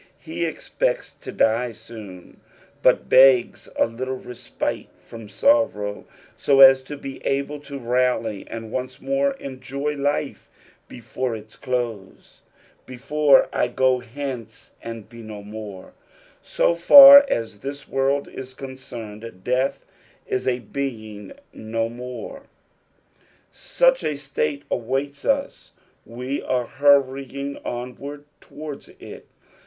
[0.17, 2.41] He expects to die soon,
[2.81, 8.67] but begs a little TesiHt« from sorrow, so as to be able to rally an4
[8.69, 10.49] once more enjoy life
[10.87, 12.13] before its etoae.
[12.87, 15.91] "Byb's / go hence, and he no miww."
[16.41, 19.85] So far as this world is concerned, death
[20.25, 22.47] is a being no more;
[23.53, 25.73] auch a state awaits us,
[26.07, 29.27] we are hurrying onward towards it.